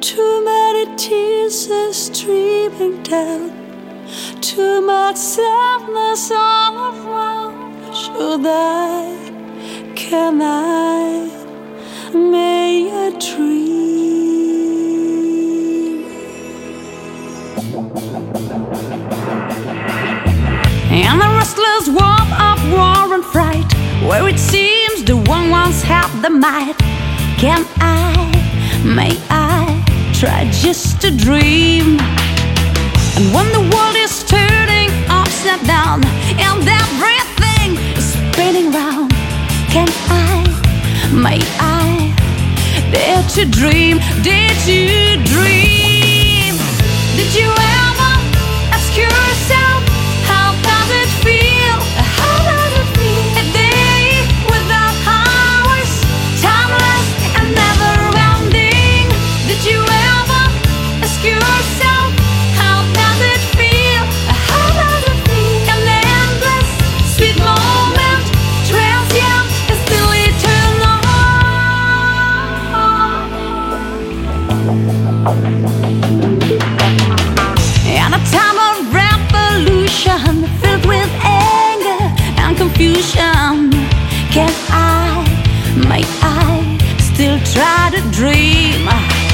[0.00, 3.50] Too many tears are streaming down.
[4.40, 7.94] Too much sadness all around.
[7.94, 9.16] Should I?
[9.94, 11.28] Can I?
[12.12, 13.66] May I dream?
[20.90, 23.72] And the restless world of war and fright,
[24.06, 26.76] where it seems the one ones have the might.
[27.38, 28.14] Can I?
[28.84, 29.35] May I?
[31.10, 31.98] To dream.
[33.16, 39.12] And when the world is turning upside down and everything is spinning round,
[39.70, 40.42] can I,
[41.12, 42.12] may I
[42.90, 43.98] dare to dream?
[44.22, 45.95] Did you dream?
[75.26, 75.32] In
[78.12, 81.98] a time of revolution filled with anger
[82.38, 83.72] and confusion,
[84.30, 85.26] can I,
[85.88, 89.25] may I still try to dream?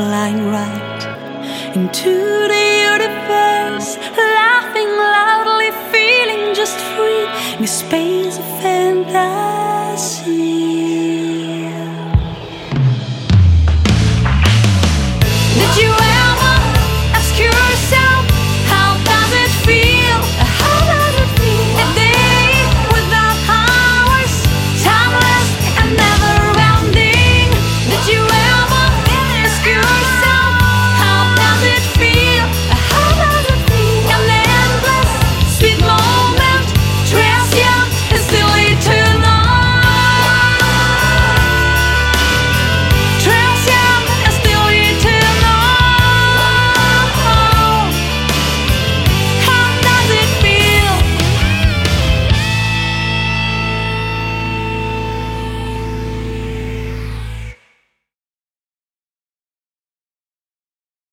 [0.00, 1.02] Flying right
[1.76, 2.12] into
[2.52, 7.26] the universe, laughing loudly, feeling just free
[7.58, 9.39] in a space of fantasy.